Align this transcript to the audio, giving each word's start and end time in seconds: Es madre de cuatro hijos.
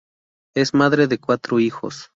Es 0.55 0.73
madre 0.73 1.05
de 1.05 1.19
cuatro 1.19 1.59
hijos. 1.59 2.09